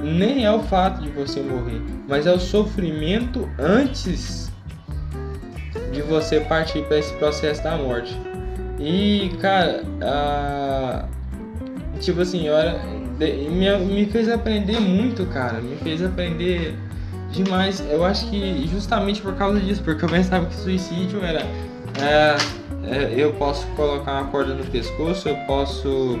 nem 0.00 0.44
é 0.44 0.52
o 0.52 0.60
fato 0.60 1.02
de 1.02 1.08
você 1.10 1.40
morrer, 1.40 1.80
mas 2.08 2.26
é 2.26 2.32
o 2.32 2.38
sofrimento 2.38 3.48
antes 3.58 4.50
de 5.92 6.02
você 6.02 6.40
partir 6.40 6.84
para 6.84 6.98
esse 6.98 7.12
processo 7.14 7.62
da 7.62 7.76
morte. 7.76 8.18
E, 8.78 9.30
cara, 9.40 9.82
a... 10.02 11.04
tipo 12.00 12.20
assim, 12.20 12.48
hora, 12.48 12.80
me, 13.18 13.78
me 13.78 14.06
fez 14.06 14.28
aprender 14.28 14.80
muito, 14.80 15.24
cara, 15.26 15.60
me 15.60 15.76
fez 15.76 16.02
aprender 16.02 16.76
demais. 17.34 17.80
Eu 17.90 18.04
acho 18.04 18.28
que 18.30 18.66
justamente 18.68 19.20
por 19.20 19.34
causa 19.34 19.60
disso, 19.60 19.82
porque 19.82 20.04
eu 20.04 20.08
pensava 20.08 20.46
que 20.46 20.54
suicídio 20.54 21.22
era. 21.24 21.40
É, 22.00 22.36
é, 22.86 23.14
eu 23.16 23.32
posso 23.34 23.66
colocar 23.68 24.20
uma 24.20 24.30
corda 24.30 24.54
no 24.54 24.64
pescoço, 24.64 25.28
eu 25.28 25.36
posso 25.46 26.18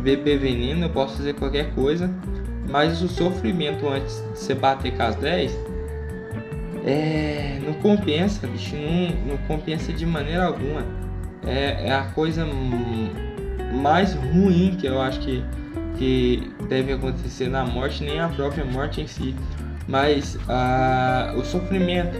beber 0.00 0.38
veneno, 0.38 0.86
eu 0.86 0.90
posso 0.90 1.16
fazer 1.16 1.34
qualquer 1.34 1.74
coisa, 1.74 2.10
mas 2.70 3.02
o 3.02 3.08
sofrimento 3.08 3.88
antes 3.88 4.16
de 4.16 4.38
você 4.38 4.54
bater 4.54 4.96
com 4.96 5.02
as 5.02 5.16
10 5.16 5.52
é, 6.86 7.58
não 7.64 7.74
compensa, 7.74 8.46
bicho, 8.46 8.76
não, 8.76 9.32
não 9.32 9.36
compensa 9.48 9.92
de 9.92 10.06
maneira 10.06 10.44
alguma. 10.46 10.84
É, 11.44 11.88
é 11.88 11.92
a 11.92 12.04
coisa 12.04 12.46
mais 13.82 14.14
ruim 14.14 14.76
que 14.78 14.86
eu 14.86 15.00
acho 15.00 15.20
que, 15.20 15.44
que 15.98 16.50
deve 16.68 16.92
acontecer 16.92 17.48
na 17.48 17.64
morte, 17.64 18.04
nem 18.04 18.20
a 18.20 18.28
própria 18.28 18.64
morte 18.64 19.00
em 19.00 19.06
si 19.06 19.34
mas 19.88 20.38
o 21.36 21.44
sofrimento. 21.44 22.16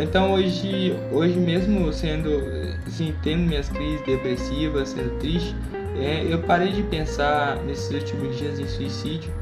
Então 0.00 0.32
hoje, 0.32 0.94
hoje 1.10 1.38
mesmo 1.38 1.90
sendo, 1.92 2.42
assim, 2.86 3.14
tendo 3.22 3.48
minhas 3.48 3.68
crises 3.68 4.00
depressivas, 4.02 4.90
sendo 4.90 5.18
triste, 5.18 5.54
é, 5.98 6.26
eu 6.28 6.38
parei 6.40 6.72
de 6.72 6.82
pensar 6.82 7.56
nesses 7.64 7.90
últimos 7.90 8.36
dias 8.36 8.60
em 8.60 8.66
suicídio, 8.66 9.32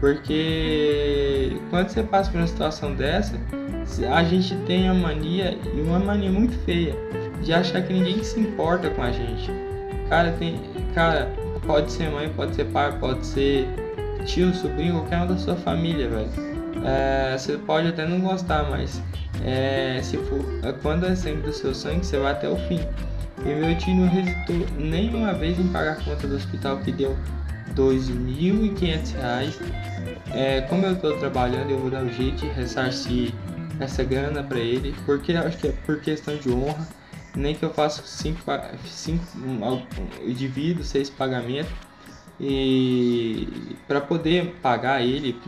porque 0.00 1.56
quando 1.70 1.88
você 1.88 2.02
passa 2.02 2.30
por 2.30 2.38
uma 2.38 2.46
situação 2.46 2.94
dessa, 2.94 3.38
a 4.12 4.24
gente 4.24 4.56
tem 4.66 4.88
a 4.88 4.94
mania, 4.94 5.56
e 5.72 5.80
uma 5.80 6.00
mania 6.00 6.30
muito 6.30 6.56
feia, 6.64 6.96
de 7.42 7.52
achar 7.52 7.82
que 7.82 7.92
ninguém 7.92 8.22
se 8.24 8.40
importa 8.40 8.90
com 8.90 9.02
a 9.02 9.12
gente. 9.12 9.50
Cara, 10.08 10.32
tem, 10.32 10.60
cara, 10.94 11.32
pode 11.64 11.92
ser 11.92 12.10
mãe, 12.10 12.28
pode 12.34 12.56
ser 12.56 12.64
pai, 12.66 12.98
pode 12.98 13.24
ser 13.24 13.68
tio, 14.24 14.54
sobrinho, 14.54 14.94
qualquer 14.94 15.22
um 15.22 15.26
da 15.26 15.36
sua 15.36 15.56
família, 15.56 16.08
velho. 16.08 16.30
É, 16.84 17.36
você 17.36 17.58
pode 17.58 17.88
até 17.88 18.06
não 18.06 18.20
gostar, 18.20 18.68
mas 18.70 19.02
é, 19.44 20.00
se 20.02 20.16
for, 20.16 20.44
é, 20.62 20.72
quando 20.72 21.06
é 21.06 21.14
sangue 21.14 21.42
do 21.42 21.52
seu 21.52 21.74
sangue, 21.74 22.04
você 22.04 22.18
vai 22.18 22.32
até 22.32 22.48
o 22.48 22.56
fim. 22.68 22.80
E 23.44 23.54
meu 23.54 23.76
tio 23.76 23.94
não 23.94 24.06
hesitou 24.06 24.66
nenhuma 24.78 25.32
vez 25.32 25.58
em 25.58 25.68
pagar 25.68 25.92
a 25.92 25.96
conta 25.96 26.26
do 26.26 26.36
hospital 26.36 26.78
que 26.78 26.92
deu 26.92 27.16
R$ 27.68 27.74
2.500. 27.74 29.54
É, 30.32 30.60
como 30.62 30.86
eu 30.86 30.92
estou 30.92 31.18
trabalhando, 31.18 31.70
eu 31.70 31.78
vou 31.78 31.90
dar 31.90 32.02
um 32.02 32.12
jeito 32.12 32.36
de 32.38 32.48
ressarcir 32.48 33.32
essa 33.78 34.04
grana 34.04 34.42
para 34.42 34.58
ele, 34.58 34.94
porque 35.06 35.32
acho 35.32 35.56
que 35.56 35.68
é 35.68 35.72
por 35.86 36.00
questão 36.00 36.36
de 36.36 36.50
honra. 36.50 36.86
Nem 37.34 37.54
que 37.54 37.64
eu 37.64 37.72
faça 37.72 38.02
cinco, 38.04 38.40
cinco 38.84 39.24
divido 40.34 40.82
seis 40.82 41.08
pagamentos 41.08 41.70
e 42.40 43.76
para 43.86 44.00
poder 44.00 44.54
pagar 44.62 45.02
ele 45.02 45.38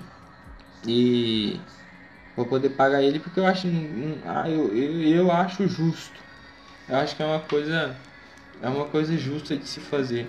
e 0.86 1.58
vou 2.36 2.44
poder 2.44 2.68
pagar 2.70 3.02
ele 3.02 3.18
porque 3.18 3.40
eu 3.40 3.46
acho 3.46 3.66
ah, 4.26 4.48
eu, 4.48 4.74
eu, 4.76 5.02
eu 5.02 5.32
acho 5.32 5.66
justo. 5.66 6.20
Eu 6.86 6.96
acho 6.96 7.16
que 7.16 7.22
é 7.22 7.26
uma 7.26 7.40
coisa 7.40 7.96
é 8.60 8.68
uma 8.68 8.84
coisa 8.84 9.16
justa 9.16 9.56
de 9.56 9.66
se 9.66 9.80
fazer. 9.80 10.28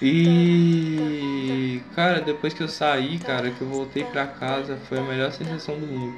E 0.00 1.82
cara 1.94 2.22
depois 2.22 2.54
que 2.54 2.62
eu 2.62 2.68
saí 2.68 3.18
cara 3.18 3.50
que 3.50 3.60
eu 3.60 3.68
voltei 3.68 4.04
para 4.04 4.26
casa 4.26 4.78
foi 4.88 4.98
a 4.98 5.02
melhor 5.02 5.30
sensação 5.30 5.78
do 5.78 5.86
mundo 5.86 6.14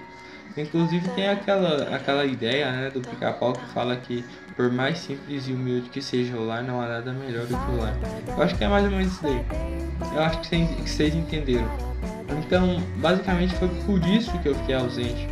Inclusive 0.57 1.09
tem 1.11 1.29
aquela, 1.29 1.95
aquela 1.95 2.25
ideia 2.25 2.71
né, 2.71 2.91
do 2.91 3.01
pica-pau 3.01 3.53
que 3.55 3.65
fala 3.73 3.97
que 3.97 4.25
por 4.55 4.71
mais 4.71 4.99
simples 4.99 5.49
e 5.49 5.53
humilde 5.53 5.89
que 5.89 6.03
seja 6.03 6.37
o 6.37 6.47
lar, 6.47 6.63
não 6.63 6.81
há 6.81 6.87
nada 6.87 7.13
melhor 7.13 7.47
do 7.47 7.57
que 7.57 7.71
o 7.71 7.81
lar. 7.81 7.95
Eu 8.27 8.43
acho 8.43 8.57
que 8.57 8.65
é 8.65 8.69
mais 8.69 8.85
ou 8.85 8.91
menos 8.91 9.13
isso 9.13 9.23
daí. 9.23 9.45
Eu 10.15 10.23
acho 10.23 10.41
que 10.41 10.47
vocês, 10.47 10.71
que 10.71 10.91
vocês 10.91 11.15
entenderam. 11.15 11.69
Então, 12.39 12.83
basicamente 12.99 13.55
foi 13.57 13.69
por 13.87 14.05
isso 14.07 14.37
que 14.41 14.49
eu 14.49 14.55
fiquei 14.55 14.75
ausente. 14.75 15.29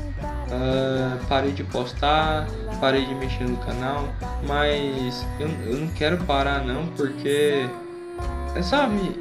Uh, 0.50 1.25
parei 1.29 1.52
de 1.52 1.62
postar, 1.64 2.47
parei 2.81 3.05
de 3.07 3.14
mexer 3.14 3.45
no 3.45 3.57
canal, 3.59 4.09
mas 4.47 5.25
eu, 5.38 5.49
eu 5.67 5.79
não 5.79 5.88
quero 5.88 6.17
parar 6.25 6.64
não, 6.64 6.88
porque 6.88 7.69
sabe, 8.62 9.17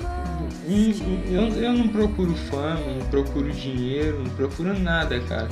eu, 0.68 1.48
eu 1.62 1.74
não 1.74 1.88
procuro 1.88 2.34
fama, 2.36 2.82
não 3.00 3.06
procuro 3.08 3.52
dinheiro, 3.52 4.20
não 4.24 4.30
procuro 4.32 4.78
nada, 4.78 5.20
cara. 5.22 5.48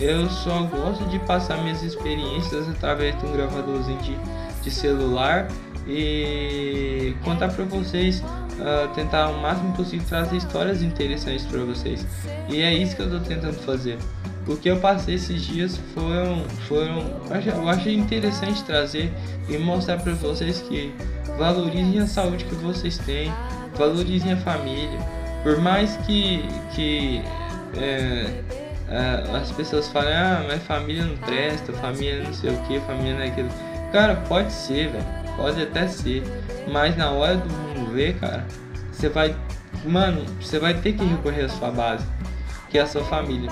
Eu 0.00 0.28
só 0.28 0.62
gosto 0.64 1.04
de 1.06 1.18
passar 1.20 1.62
minhas 1.62 1.82
experiências 1.82 2.68
através 2.68 3.18
de 3.18 3.26
um 3.26 3.32
gravadorzinho 3.32 3.98
de, 3.98 4.16
de 4.62 4.70
celular 4.70 5.48
e 5.86 7.14
contar 7.24 7.48
para 7.48 7.64
vocês, 7.64 8.20
uh, 8.20 8.88
tentar 8.94 9.28
o 9.30 9.40
máximo 9.40 9.72
possível 9.74 10.06
trazer 10.06 10.36
histórias 10.36 10.82
interessantes 10.82 11.46
para 11.46 11.60
vocês. 11.64 12.06
E 12.48 12.60
é 12.60 12.74
isso 12.74 12.94
que 12.94 13.02
eu 13.02 13.10
tô 13.10 13.20
tentando 13.20 13.54
fazer. 13.54 13.98
O 14.46 14.56
que 14.56 14.68
eu 14.68 14.78
passei 14.78 15.14
esses 15.14 15.42
dias 15.42 15.78
foram, 15.94 16.42
foram 16.66 17.04
eu 17.46 17.68
achei 17.68 17.94
interessante 17.94 18.62
trazer 18.64 19.12
e 19.48 19.58
mostrar 19.58 19.98
para 19.98 20.14
vocês 20.14 20.60
que 20.62 20.92
valorizem 21.36 22.00
a 22.00 22.06
saúde 22.06 22.44
que 22.44 22.54
vocês 22.54 22.98
têm, 22.98 23.32
valorizem 23.78 24.32
a 24.32 24.36
família. 24.36 24.98
Por 25.42 25.58
mais 25.58 25.96
que, 25.98 26.44
que 26.74 27.22
é, 27.76 28.42
as 29.34 29.50
pessoas 29.52 29.88
falem, 29.88 30.12
ah, 30.14 30.44
mas 30.46 30.62
família 30.64 31.04
não 31.04 31.16
presta, 31.18 31.72
família 31.74 32.22
não 32.22 32.34
sei 32.34 32.50
o 32.50 32.56
que, 32.62 32.80
família 32.80 33.14
não 33.14 33.22
é 33.22 33.28
aquilo. 33.28 33.48
Cara, 33.92 34.16
pode 34.28 34.52
ser, 34.52 34.90
velho. 34.90 35.04
Pode 35.36 35.62
até 35.62 35.86
ser. 35.86 36.22
Mas 36.70 36.96
na 36.96 37.10
hora 37.10 37.36
do 37.36 37.48
mundo 37.48 37.92
ver, 37.92 38.18
cara, 38.18 38.44
você 38.90 39.08
vai. 39.08 39.34
Mano, 39.84 40.24
você 40.40 40.58
vai 40.58 40.74
ter 40.74 40.92
que 40.92 41.04
recorrer 41.04 41.44
à 41.44 41.48
sua 41.48 41.70
base, 41.70 42.04
que 42.68 42.78
é 42.78 42.82
a 42.82 42.86
sua 42.86 43.04
família. 43.04 43.50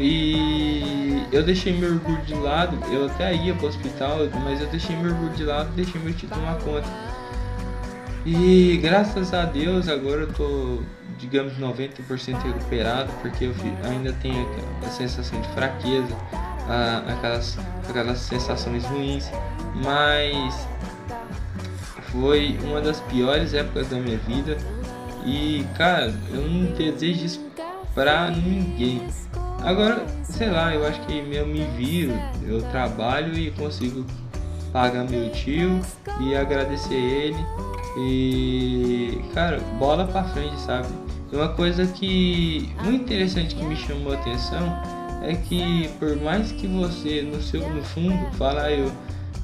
E 0.00 1.24
eu 1.30 1.42
deixei 1.42 1.72
meu 1.72 1.92
orgulho 1.92 2.22
de 2.22 2.34
lado, 2.34 2.76
eu 2.90 3.06
até 3.06 3.34
ia 3.34 3.54
pro 3.54 3.68
hospital, 3.68 4.18
mas 4.42 4.60
eu 4.60 4.66
deixei 4.68 4.96
meu 4.96 5.12
orgulho 5.12 5.34
de 5.34 5.44
lado 5.44 5.70
deixei 5.76 6.00
meu 6.00 6.14
título 6.14 6.40
na 6.42 6.54
conta. 6.54 6.88
E 8.24 8.78
graças 8.80 9.34
a 9.34 9.44
Deus 9.44 9.88
agora 9.88 10.22
eu 10.22 10.32
tô, 10.32 10.80
digamos, 11.18 11.54
90% 11.58 12.40
recuperado, 12.40 13.10
porque 13.20 13.46
eu 13.46 13.54
ainda 13.82 14.12
tenho 14.22 14.48
a 14.84 14.88
sensação 14.88 15.40
de 15.40 15.48
fraqueza, 15.48 16.16
aquelas, 17.08 17.58
aquelas 17.88 18.18
sensações 18.18 18.84
ruins, 18.84 19.28
mas 19.82 20.68
foi 22.12 22.56
uma 22.62 22.80
das 22.80 23.00
piores 23.00 23.54
épocas 23.54 23.88
da 23.88 23.96
minha 23.96 24.18
vida 24.18 24.56
e 25.26 25.66
cara, 25.76 26.14
eu 26.32 26.48
não 26.48 26.72
desejo 26.72 27.24
isso 27.24 27.46
pra 27.92 28.30
ninguém. 28.30 29.08
Agora, 29.62 30.04
sei 30.24 30.50
lá, 30.50 30.74
eu 30.74 30.86
acho 30.86 31.00
que 31.06 31.12
eu 31.12 31.46
me 31.46 31.64
viro, 31.76 32.12
eu 32.46 32.62
trabalho 32.70 33.36
e 33.36 33.50
consigo 33.50 34.04
pagar 34.72 35.04
meu 35.08 35.30
tio 35.30 35.80
e 36.20 36.34
agradecer 36.34 36.94
ele. 36.94 37.71
E, 37.96 39.20
cara, 39.34 39.60
bola 39.78 40.06
pra 40.06 40.24
frente, 40.24 40.58
sabe? 40.60 40.88
Uma 41.32 41.48
coisa 41.48 41.86
que 41.86 42.70
muito 42.82 43.04
interessante 43.04 43.54
que 43.54 43.64
me 43.64 43.76
chamou 43.76 44.12
a 44.12 44.16
atenção 44.16 44.66
é 45.22 45.34
que 45.34 45.88
por 45.98 46.16
mais 46.16 46.52
que 46.52 46.66
você 46.66 47.22
no 47.22 47.40
seu 47.40 47.66
no 47.70 47.82
fundo 47.82 48.18
fala 48.36 48.70
eu 48.70 48.90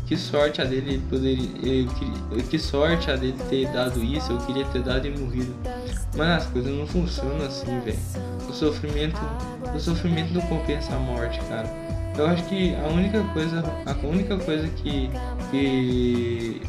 que 0.07 0.17
sorte 0.17 0.61
a 0.61 0.64
dele 0.64 1.02
poderia 1.09 1.47
eu, 1.62 2.43
que 2.43 2.59
sorte 2.59 3.11
a 3.11 3.17
dele 3.17 3.37
ter 3.49 3.69
dado 3.69 4.02
isso, 4.02 4.32
eu 4.32 4.39
queria 4.39 4.65
ter 4.67 4.82
dado 4.82 5.06
e 5.06 5.11
morrido. 5.11 5.54
Mas 6.17 6.28
as 6.28 6.47
coisas 6.47 6.75
não 6.75 6.87
funcionam 6.87 7.47
assim, 7.47 7.78
velho. 7.80 7.99
O 8.49 8.52
sofrimento 8.52 9.21
o 9.75 9.78
sofrimento 9.78 10.32
não 10.32 10.41
compensa 10.43 10.95
a 10.95 10.99
morte, 10.99 11.39
cara. 11.49 11.69
Eu 12.17 12.26
acho 12.26 12.43
que 12.45 12.75
a 12.75 12.89
única 12.89 13.23
coisa, 13.32 13.63
a 13.87 14.06
única 14.06 14.37
coisa 14.39 14.67
que, 14.69 15.11
que 15.50 16.63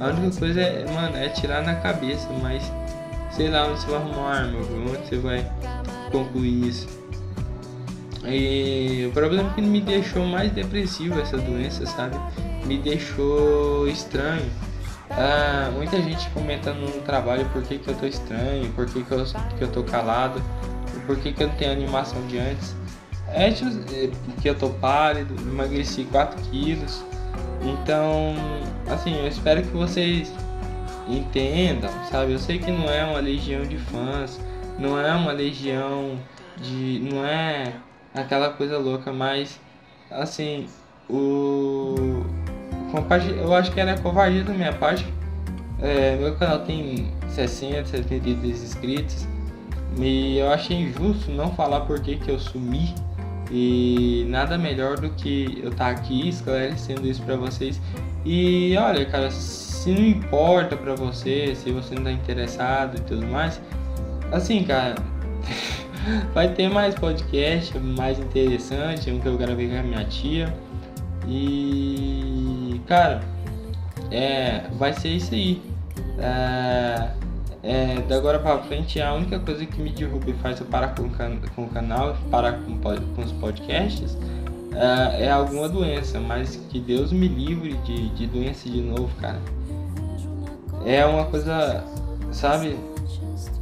a 0.00 0.08
única 0.08 0.38
coisa 0.38 0.60
é, 0.60 0.90
mano, 0.92 1.16
é 1.16 1.28
tirar 1.28 1.62
na 1.62 1.74
cabeça, 1.76 2.28
mas 2.42 2.70
sei 3.30 3.48
lá 3.48 3.66
onde 3.66 3.80
você 3.80 3.86
vai 3.90 4.00
arrumar 4.00 4.16
uma 4.16 4.30
arma, 4.30 4.58
onde 4.58 5.08
você 5.08 5.16
vai 5.18 5.52
concluir 6.10 6.68
isso. 6.68 6.88
E 8.24 9.06
o 9.08 9.12
problema 9.12 9.50
é 9.50 9.54
que 9.54 9.62
me 9.62 9.80
deixou 9.80 10.26
mais 10.26 10.50
depressivo 10.52 11.20
essa 11.20 11.38
doença, 11.38 11.86
sabe? 11.86 12.16
Me 12.66 12.76
deixou 12.78 13.86
estranho. 13.88 14.50
Ah, 15.10 15.70
muita 15.72 16.02
gente 16.02 16.28
comentando 16.30 16.80
no 16.80 17.00
trabalho 17.02 17.46
por 17.50 17.62
que, 17.62 17.78
que 17.78 17.88
eu 17.88 17.94
tô 17.94 18.06
estranho, 18.06 18.68
por 18.72 18.86
que, 18.86 19.04
que, 19.04 19.12
eu, 19.12 19.24
que 19.56 19.62
eu 19.62 19.68
tô 19.68 19.84
calado 19.84 20.42
por 21.06 21.16
que, 21.16 21.32
que 21.32 21.42
eu 21.42 21.48
não 21.48 21.54
tenho 21.54 21.72
animação 21.72 22.20
de 22.26 22.38
antes? 22.38 22.74
É 23.28 23.50
porque 24.24 24.50
eu 24.50 24.54
tô 24.54 24.70
pálido, 24.70 25.34
emagreci 25.40 26.04
4 26.04 26.40
quilos. 26.50 27.04
Então, 27.66 28.34
assim, 28.88 29.18
eu 29.18 29.26
espero 29.26 29.60
que 29.62 29.68
vocês 29.68 30.32
entendam, 31.08 31.90
sabe? 32.10 32.32
Eu 32.32 32.38
sei 32.38 32.58
que 32.58 32.70
não 32.70 32.88
é 32.88 33.04
uma 33.04 33.18
legião 33.18 33.62
de 33.64 33.76
fãs, 33.76 34.40
não 34.78 35.00
é 35.00 35.12
uma 35.12 35.32
legião 35.32 36.16
de. 36.56 37.00
não 37.12 37.24
é 37.24 37.72
aquela 38.14 38.50
coisa 38.50 38.78
louca, 38.78 39.12
mas 39.12 39.60
assim, 40.10 40.68
o. 41.10 42.24
Eu 43.36 43.52
acho 43.52 43.72
que 43.72 43.80
era 43.80 43.98
covardia 43.98 44.44
da 44.44 44.54
minha 44.54 44.72
parte. 44.72 45.06
É, 45.80 46.16
meu 46.16 46.34
canal 46.36 46.60
tem 46.60 47.12
60, 47.28 47.84
73 47.84 48.62
inscritos. 48.62 49.26
E 49.98 50.38
eu 50.38 50.50
achei 50.50 50.76
injusto 50.76 51.30
não 51.30 51.50
falar 51.54 51.80
por 51.80 52.00
que, 52.00 52.16
que 52.16 52.30
eu 52.30 52.38
sumi. 52.38 52.94
E 53.50 54.26
nada 54.28 54.58
melhor 54.58 54.98
do 54.98 55.10
que 55.10 55.60
eu 55.62 55.70
estar 55.70 55.84
tá 55.84 55.90
aqui 55.90 56.28
esclarecendo 56.28 57.06
isso 57.06 57.22
para 57.22 57.36
vocês. 57.36 57.80
E 58.24 58.76
olha, 58.76 59.04
cara, 59.06 59.30
se 59.30 59.90
não 59.90 60.04
importa 60.04 60.76
para 60.76 60.94
você, 60.94 61.54
se 61.54 61.70
você 61.70 61.94
não 61.94 62.04
tá 62.04 62.12
interessado 62.12 62.98
e 62.98 63.00
tudo 63.02 63.26
mais, 63.26 63.60
assim, 64.32 64.64
cara, 64.64 64.96
vai 66.34 66.52
ter 66.52 66.68
mais 66.68 66.94
podcast 66.94 67.78
mais 67.78 68.18
interessante, 68.18 69.10
um 69.10 69.20
que 69.20 69.26
eu 69.26 69.36
gravei 69.36 69.68
com 69.68 69.78
a 69.78 69.82
minha 69.82 70.04
tia. 70.04 70.52
E 71.28 72.80
cara, 72.86 73.20
é, 74.10 74.62
vai 74.72 74.92
ser 74.92 75.08
isso 75.10 75.34
aí. 75.34 75.62
É, 76.18 77.10
é, 77.66 78.00
da 78.02 78.16
agora 78.16 78.38
para 78.38 78.58
frente, 78.60 79.00
a 79.00 79.12
única 79.12 79.40
coisa 79.40 79.66
que 79.66 79.82
me 79.82 79.90
derruba 79.90 80.30
e 80.30 80.34
faz 80.34 80.60
eu 80.60 80.66
parar 80.66 80.94
com, 80.94 81.10
can 81.10 81.38
com 81.56 81.64
o 81.64 81.68
canal, 81.68 82.16
parar 82.30 82.52
com, 82.52 82.78
com 82.78 83.22
os 83.22 83.32
podcasts, 83.32 84.16
é, 84.72 85.24
é, 85.24 85.30
alguma 85.30 85.68
doença, 85.68 86.20
mas 86.20 86.54
que 86.70 86.78
Deus 86.78 87.12
me 87.12 87.26
livre 87.26 87.72
de, 87.78 88.08
de 88.10 88.26
doença 88.28 88.70
de 88.70 88.80
novo, 88.80 89.10
cara. 89.20 89.40
É 90.84 91.04
uma 91.04 91.24
coisa, 91.24 91.82
sabe? 92.30 92.78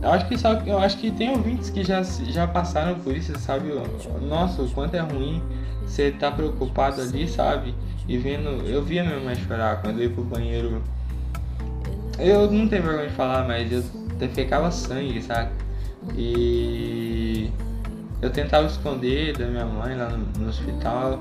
Eu 0.03 0.11
acho 0.11 0.29
que, 0.29 0.35
eu 0.71 0.79
acho 0.79 0.99
que 0.99 1.11
tem 1.11 1.31
ouvintes 1.31 1.71
que 1.71 1.83
já, 1.83 2.03
já 2.03 2.47
passaram 2.47 2.97
por 2.97 3.17
isso, 3.17 3.33
sabe? 3.39 3.73
Nossa, 4.21 4.61
o 4.61 4.71
quanto 4.71 4.95
é 4.95 5.01
ruim 5.01 5.43
você 5.87 6.11
tá 6.11 6.31
preocupado 6.31 7.01
ali, 7.01 7.27
sabe? 7.27 7.75
E 8.07 8.19
vendo. 8.19 8.69
Eu 8.69 8.83
via 8.83 9.03
minha 9.03 9.21
mãe 9.21 9.35
chorar 9.35 9.81
quando 9.81 9.99
eu 9.99 10.09
ia 10.09 10.11
pro 10.11 10.25
banheiro 10.25 10.83
eu 12.19 12.51
não 12.51 12.69
tenho 12.69 12.83
vergonha 12.83 13.09
de 13.09 13.15
falar, 13.15 13.47
mas 13.47 13.73
eu 13.73 13.83
defecava 14.19 14.71
sangue, 14.71 15.23
sabe? 15.23 15.51
E 16.17 17.51
eu 18.21 18.31
tentava 18.31 18.67
esconder 18.67 19.37
da 19.37 19.47
minha 19.47 19.65
mãe 19.65 19.97
lá 19.97 20.11
no, 20.11 20.49
hospital, 20.49 21.21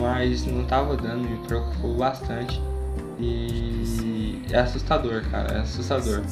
mas 0.00 0.46
não 0.46 0.64
tava 0.64 0.96
dando, 0.96 1.28
me 1.28 1.36
preocupou 1.46 1.96
bastante. 1.96 2.60
E 3.18 4.42
é 4.50 4.58
assustador, 4.58 5.22
cara, 5.30 5.54
é 5.54 5.58
assustador. 5.60 6.22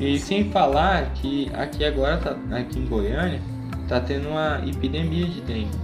E 0.00 0.18
sem 0.18 0.50
falar 0.50 1.12
que 1.14 1.50
aqui 1.54 1.84
agora, 1.84 2.16
tá, 2.16 2.36
aqui 2.56 2.78
em 2.78 2.86
Goiânia, 2.86 3.40
tá 3.88 4.00
tendo 4.00 4.28
uma 4.28 4.60
epidemia 4.66 5.26
de 5.26 5.40
dengue. 5.42 5.78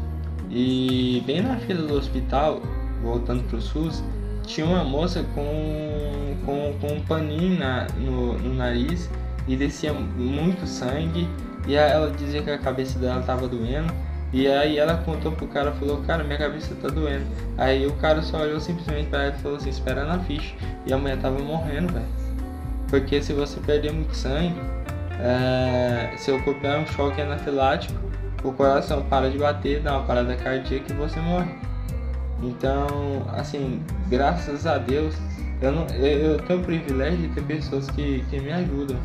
E 0.51 1.23
bem 1.27 1.43
na 1.43 1.57
fila 1.57 1.87
do 1.87 1.95
hospital, 1.95 2.63
voltando 3.03 3.45
pro 3.45 3.61
SUS, 3.61 4.03
tinha 4.47 4.67
uma 4.67 4.83
moça 4.83 5.23
com, 5.35 6.28
com, 6.49 6.73
com 6.81 6.95
um 6.95 7.01
paninho 7.03 7.59
na, 7.59 7.87
no, 7.99 8.39
no 8.39 8.55
nariz 8.55 9.11
e 9.47 9.55
descia 9.55 9.93
muito 9.93 10.67
sangue. 10.67 11.29
E 11.67 11.75
ela 11.75 12.11
dizia 12.11 12.43
que 12.43 12.51
a 12.51 12.57
cabeça 12.57 12.99
dela 12.99 13.23
tava 13.23 13.47
doendo. 13.47 13.93
E 14.33 14.47
aí 14.49 14.79
ela 14.79 14.97
contou 15.05 15.33
pro 15.33 15.47
cara, 15.47 15.73
falou, 15.73 15.99
cara, 16.03 16.25
minha 16.25 16.39
cabeça 16.39 16.75
tá 16.77 16.89
doendo. 16.89 17.27
Aí 17.59 17.87
o 17.87 17.93
cara 17.97 18.23
só 18.23 18.41
olhou 18.41 18.59
simplesmente 18.61 19.11
para 19.11 19.25
ela 19.25 19.37
e 19.37 19.43
falou 19.43 19.59
assim, 19.59 19.69
espera 19.69 20.07
na 20.07 20.19
ficha. 20.21 20.55
E 20.87 20.93
a 20.93 20.97
mulher 20.97 21.19
tava 21.19 21.39
morrendo, 21.39 21.93
velho. 21.93 22.07
Porque 22.89 23.21
se 23.23 23.35
você 23.35 23.61
perder 23.61 23.93
muito 23.93 24.15
sangue, 24.15 24.59
é, 25.21 26.15
seu 26.17 26.43
corpo 26.43 26.67
é 26.67 26.79
um 26.79 26.87
choque 26.87 27.21
anafilático 27.21 28.09
o 28.45 28.53
coração 28.53 29.03
para 29.03 29.29
de 29.31 29.37
bater, 29.37 29.83
dá 29.83 29.99
uma 29.99 30.07
parada 30.07 30.37
cardíaca 30.37 30.93
e 30.93 30.97
você 30.97 31.19
morre. 31.19 31.53
Então, 32.41 32.87
assim, 33.33 33.83
graças 34.09 34.65
a 34.65 34.79
Deus, 34.79 35.17
eu, 35.61 35.73
não, 35.73 35.87
eu, 35.97 36.33
eu 36.33 36.39
tenho 36.39 36.61
o 36.61 36.65
privilégio 36.65 37.19
de 37.19 37.29
ter 37.29 37.43
pessoas 37.43 37.89
que, 37.91 38.25
que 38.31 38.41
me 38.41 38.53
ajudam, 38.53 38.97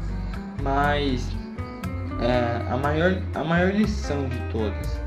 mas 0.62 1.28
é, 2.22 2.62
a, 2.72 2.78
maior, 2.78 3.22
a 3.36 3.44
maior 3.44 3.74
lição 3.74 4.28
de 4.30 4.40
todas, 4.52 5.00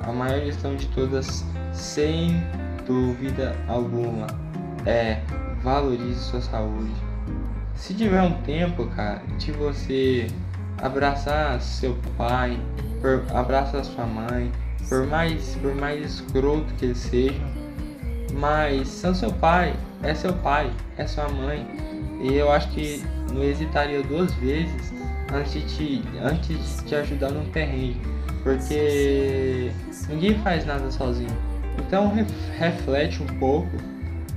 a 0.00 0.12
maior 0.12 0.44
lição 0.44 0.74
de 0.76 0.86
todas, 0.88 1.44
sem 1.72 2.42
dúvida 2.86 3.54
alguma, 3.68 4.26
é 4.86 5.20
valorize 5.62 6.18
sua 6.20 6.40
saúde. 6.40 6.92
Se 7.74 7.94
tiver 7.94 8.22
um 8.22 8.32
tempo, 8.42 8.86
cara, 8.88 9.22
de 9.38 9.52
você 9.52 10.26
abraçar 10.82 11.60
seu 11.60 11.96
pai, 12.16 12.58
abraçar 13.34 13.84
sua 13.84 14.04
mãe, 14.04 14.50
por 14.88 15.06
mais, 15.06 15.54
por 15.56 15.74
mais 15.74 16.04
escroto 16.04 16.72
que 16.74 16.86
eles 16.86 16.98
sejam, 16.98 17.46
mas 18.34 18.88
são 18.88 19.14
seu 19.14 19.32
pai, 19.32 19.74
é 20.02 20.14
seu 20.14 20.32
pai, 20.32 20.70
é 20.96 21.06
sua 21.06 21.28
mãe. 21.28 21.66
E 22.20 22.34
eu 22.34 22.50
acho 22.50 22.68
que 22.70 23.02
não 23.32 23.42
hesitaria 23.42 24.02
duas 24.02 24.32
vezes 24.34 24.92
antes 25.32 25.52
de 25.52 25.62
te, 25.62 26.02
antes 26.22 26.78
de 26.78 26.84
te 26.84 26.94
ajudar 26.94 27.30
num 27.30 27.48
perrengue. 27.50 28.00
Porque 28.42 29.70
ninguém 30.08 30.38
faz 30.38 30.64
nada 30.64 30.90
sozinho. 30.90 31.36
Então 31.78 32.12
reflete 32.58 33.22
um 33.22 33.38
pouco, 33.38 33.70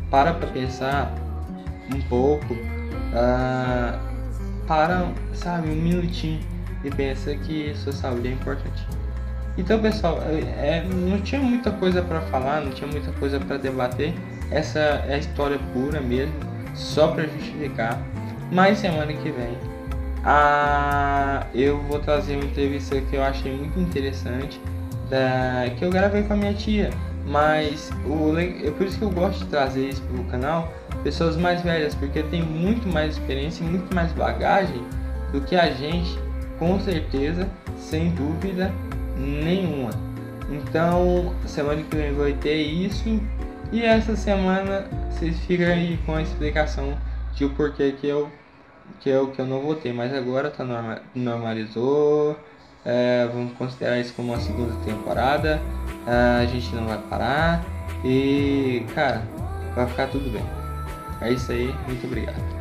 para 0.10 0.34
para 0.34 0.48
pensar 0.48 1.14
um 1.94 2.02
pouco, 2.04 2.54
uh, 2.54 4.00
para, 4.68 5.12
sabe, 5.34 5.70
um 5.70 5.76
minutinho 5.76 6.40
e 6.84 6.90
pensa 6.90 7.36
que 7.36 7.74
sua 7.76 7.94
saúde 7.94 8.28
é 8.28 8.32
importante. 8.32 8.86
Então, 9.58 9.80
pessoal, 9.82 10.20
é, 10.24 10.78
é 10.78 10.84
não 10.84 11.20
tinha 11.22 11.42
muita 11.42 11.72
coisa 11.72 12.02
para 12.02 12.22
falar, 12.22 12.62
não 12.62 12.72
tinha 12.72 12.90
muita 12.90 13.12
coisa 13.14 13.40
para 13.40 13.58
debater. 13.58 14.14
Essa 14.50 14.80
é 14.80 15.16
a 15.16 15.18
história 15.18 15.60
pura 15.74 16.02
mesmo, 16.02 16.34
só 16.74 17.08
para 17.08 17.24
justificar. 17.28 18.02
Mas 18.52 18.80
semana 18.80 19.14
que 19.14 19.32
vem 19.32 19.72
eu 21.54 21.82
vou 21.84 22.00
trazer 22.00 22.36
uma 22.36 22.46
entrevista 22.46 23.00
que 23.02 23.16
eu 23.16 23.24
achei 23.24 23.56
muito 23.56 23.80
interessante, 23.80 24.62
da, 25.10 25.70
que 25.78 25.84
eu 25.84 25.90
gravei 25.90 26.24
com 26.24 26.34
a 26.34 26.38
minha 26.38 26.54
tia. 26.54 26.90
Mas 27.26 27.92
o, 28.06 28.38
é 28.38 28.72
por 28.72 28.88
isso 28.88 28.98
que 28.98 29.04
eu 29.04 29.12
gosto 29.12 29.40
de 29.40 29.46
trazer 29.46 29.90
isso 29.90 30.02
para 30.02 30.22
o 30.22 30.26
canal, 30.26 30.74
pessoas 31.04 31.38
mais 31.38 31.62
velhas, 31.62 31.96
porque 31.96 32.24
tem 32.24 32.42
muito 32.42 32.88
mais 32.88 33.14
experiência 33.14 33.64
e 33.64 33.68
muito 33.68 33.94
mais 33.94 34.12
bagagem 34.12 34.84
do 35.32 35.42
que 35.42 35.56
a 35.56 35.70
gente, 35.72 36.18
com 36.58 36.80
certeza, 36.80 37.48
sem 37.78 38.10
dúvida 38.12 38.72
nenhuma. 39.22 39.92
Então, 40.50 41.34
semana 41.46 41.82
que 41.82 41.96
vem 41.96 42.14
vai 42.14 42.34
ter 42.34 42.62
isso. 42.62 43.22
E 43.72 43.84
essa 43.84 44.16
semana 44.16 44.86
vocês 45.10 45.40
ficam 45.42 45.68
aí 45.68 45.98
com 46.06 46.16
a 46.16 46.22
explicação 46.22 46.98
de 47.34 47.46
o 47.46 47.50
porquê 47.52 47.94
que 47.94 48.08
eu 48.08 48.30
que 49.00 49.10
eu, 49.10 49.32
que 49.32 49.40
eu 49.40 49.46
não 49.46 49.62
votei, 49.62 49.94
mas 49.94 50.14
agora 50.14 50.50
tá 50.52 50.64
norma, 50.64 51.02
normalizou. 51.16 52.38
É, 52.84 53.28
vamos 53.32 53.54
considerar 53.54 54.00
isso 54.00 54.14
como 54.14 54.34
uma 54.34 54.42
segunda 54.42 54.74
temporada. 54.84 55.62
É, 56.06 56.44
a 56.44 56.46
gente 56.46 56.76
não 56.76 56.86
vai 56.86 56.98
parar. 57.10 57.64
E 58.04 58.86
cara, 58.94 59.24
vai 59.76 59.88
ficar 59.88 60.08
tudo 60.08 60.30
bem. 60.30 60.44
É 61.22 61.32
isso 61.32 61.52
aí, 61.52 61.74
muito 61.88 62.06
obrigado. 62.06 62.61